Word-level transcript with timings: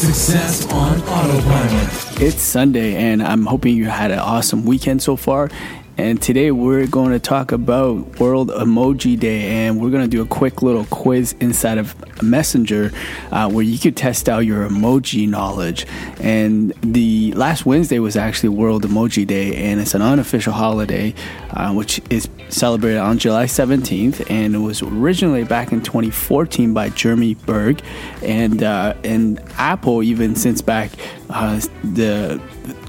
Success 0.00 0.66
on 0.72 0.98
Autopilot. 1.02 2.22
It's 2.22 2.40
Sunday, 2.40 2.96
and 2.96 3.22
I'm 3.22 3.44
hoping 3.44 3.76
you 3.76 3.84
had 3.84 4.10
an 4.10 4.18
awesome 4.18 4.64
weekend 4.64 5.02
so 5.02 5.14
far. 5.14 5.50
And 6.00 6.20
today 6.20 6.50
we're 6.50 6.86
going 6.86 7.10
to 7.10 7.18
talk 7.18 7.52
about 7.52 8.18
World 8.18 8.48
Emoji 8.48 9.20
Day, 9.20 9.42
and 9.42 9.78
we're 9.78 9.90
going 9.90 10.02
to 10.02 10.08
do 10.08 10.22
a 10.22 10.26
quick 10.26 10.62
little 10.62 10.86
quiz 10.86 11.34
inside 11.40 11.76
of 11.76 11.94
Messenger 12.22 12.90
uh, 13.30 13.50
where 13.50 13.62
you 13.62 13.78
could 13.78 13.98
test 13.98 14.26
out 14.26 14.38
your 14.46 14.66
emoji 14.66 15.28
knowledge. 15.28 15.86
And 16.18 16.72
the 16.80 17.34
last 17.34 17.66
Wednesday 17.66 17.98
was 17.98 18.16
actually 18.16 18.48
World 18.48 18.84
Emoji 18.84 19.26
Day, 19.26 19.54
and 19.54 19.78
it's 19.78 19.94
an 19.94 20.00
unofficial 20.00 20.54
holiday 20.54 21.14
uh, 21.50 21.74
which 21.74 22.00
is 22.08 22.30
celebrated 22.48 22.98
on 22.98 23.18
July 23.18 23.44
17th, 23.44 24.30
and 24.30 24.54
it 24.54 24.58
was 24.58 24.80
originally 24.80 25.44
back 25.44 25.70
in 25.70 25.82
2014 25.82 26.72
by 26.72 26.88
Jeremy 26.88 27.34
Burge, 27.34 27.82
and 28.22 28.62
uh, 28.62 28.94
and 29.04 29.38
Apple 29.58 30.02
even 30.02 30.34
since 30.34 30.62
back 30.62 30.92
uh, 31.28 31.60
the 31.84 32.40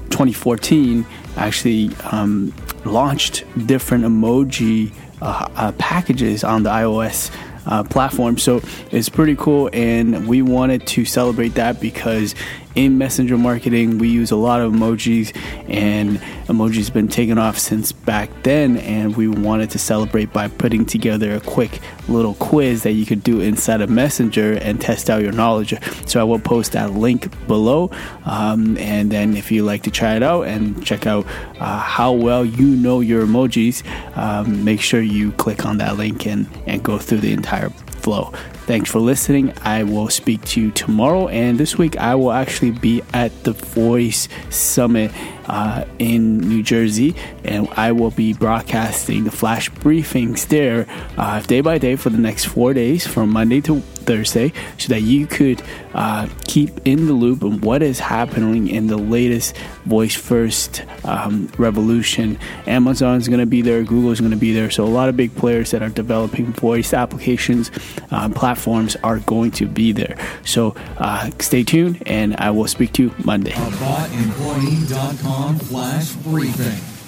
2014 0.08 1.04
actually 1.36 1.90
um, 2.10 2.52
launched 2.84 3.44
different 3.66 4.04
emoji 4.04 4.92
uh, 5.20 5.48
uh, 5.54 5.72
packages 5.72 6.44
on 6.44 6.62
the 6.64 6.70
iOS 6.70 7.30
uh, 7.66 7.82
platform. 7.84 8.38
So 8.38 8.60
it's 8.90 9.08
pretty 9.08 9.36
cool, 9.36 9.70
and 9.72 10.26
we 10.26 10.42
wanted 10.42 10.86
to 10.88 11.04
celebrate 11.04 11.54
that 11.54 11.80
because 11.80 12.34
in 12.74 12.98
messenger 12.98 13.36
marketing 13.36 13.98
we 13.98 14.08
use 14.08 14.30
a 14.30 14.36
lot 14.36 14.60
of 14.60 14.72
emojis 14.72 15.34
and 15.68 16.18
emojis 16.46 16.92
been 16.92 17.08
taken 17.08 17.38
off 17.38 17.58
since 17.58 17.92
back 17.92 18.30
then 18.42 18.76
and 18.78 19.16
we 19.16 19.28
wanted 19.28 19.70
to 19.70 19.78
celebrate 19.78 20.32
by 20.32 20.48
putting 20.48 20.84
together 20.84 21.34
a 21.34 21.40
quick 21.40 21.80
little 22.08 22.34
quiz 22.34 22.82
that 22.82 22.92
you 22.92 23.06
could 23.06 23.22
do 23.22 23.40
inside 23.40 23.80
of 23.80 23.90
messenger 23.90 24.54
and 24.54 24.80
test 24.80 25.08
out 25.08 25.22
your 25.22 25.32
knowledge. 25.32 25.74
So 26.06 26.20
i 26.20 26.24
will 26.24 26.38
post 26.38 26.72
that 26.72 26.92
link 26.92 27.28
below 27.46 27.90
um, 28.24 28.76
and 28.78 29.10
then 29.10 29.36
if 29.36 29.50
you 29.50 29.64
like 29.64 29.82
to 29.82 29.90
try 29.90 30.16
it 30.16 30.22
out 30.22 30.46
and 30.46 30.84
check 30.84 31.06
out 31.06 31.26
uh, 31.60 31.78
how 31.78 32.12
well 32.12 32.44
you 32.44 32.66
know 32.66 33.00
your 33.00 33.26
emojis 33.26 33.82
um, 34.16 34.64
make 34.64 34.80
sure 34.80 35.00
you 35.00 35.32
click 35.32 35.64
on 35.66 35.78
that 35.78 35.96
link 35.96 36.26
and, 36.26 36.48
and 36.66 36.82
go 36.82 36.98
through 36.98 37.18
the 37.18 37.32
entire 37.32 37.70
flow 38.02 38.32
Thanks 38.64 38.88
for 38.92 39.00
listening. 39.00 39.52
I 39.62 39.82
will 39.82 40.08
speak 40.08 40.44
to 40.46 40.60
you 40.60 40.70
tomorrow. 40.70 41.26
And 41.26 41.58
this 41.58 41.76
week, 41.76 41.96
I 41.96 42.14
will 42.14 42.30
actually 42.30 42.70
be 42.70 43.02
at 43.12 43.42
the 43.42 43.52
Voice 43.52 44.28
Summit 44.50 45.10
uh, 45.46 45.84
in 45.98 46.38
New 46.38 46.62
Jersey. 46.62 47.16
And 47.42 47.68
I 47.72 47.90
will 47.90 48.12
be 48.12 48.32
broadcasting 48.32 49.24
the 49.24 49.32
flash 49.32 49.68
briefings 49.68 50.46
there 50.46 50.86
uh, 51.18 51.40
day 51.40 51.60
by 51.60 51.78
day 51.78 51.96
for 51.96 52.10
the 52.10 52.18
next 52.18 52.44
four 52.44 52.72
days 52.72 53.04
from 53.04 53.30
Monday 53.30 53.60
to 53.62 53.82
Thursday 54.02 54.52
so 54.78 54.88
that 54.88 55.00
you 55.00 55.26
could 55.26 55.62
uh, 55.94 56.28
keep 56.46 56.86
in 56.86 57.06
the 57.06 57.12
loop 57.12 57.42
of 57.42 57.64
what 57.64 57.82
is 57.82 57.98
happening 57.98 58.68
in 58.68 58.86
the 58.86 58.96
latest 58.96 59.56
voice 59.84 60.14
first 60.14 60.84
um, 61.04 61.50
revolution. 61.58 62.38
Amazon 62.66 63.16
is 63.16 63.28
going 63.28 63.40
to 63.40 63.46
be 63.46 63.62
there, 63.62 63.82
Google 63.82 64.10
is 64.10 64.20
going 64.20 64.32
to 64.32 64.36
be 64.36 64.52
there. 64.52 64.70
So, 64.70 64.84
a 64.84 64.86
lot 64.86 65.08
of 65.08 65.16
big 65.16 65.34
players 65.34 65.72
that 65.72 65.82
are 65.82 65.88
developing 65.88 66.52
voice 66.52 66.94
applications, 66.94 67.72
um, 68.10 68.32
platforms 68.32 68.96
are 69.02 69.18
going 69.20 69.50
to 69.52 69.66
be 69.66 69.92
there. 69.92 70.18
So, 70.44 70.74
uh, 70.98 71.30
stay 71.38 71.64
tuned 71.64 72.02
and 72.06 72.36
I 72.36 72.50
will 72.50 72.68
speak 72.68 72.92
to 72.94 73.04
you 73.04 73.14
Monday. 73.24 73.52
AboutEmployee.com 73.52 75.58
flash 75.58 76.12
briefing. 76.12 77.01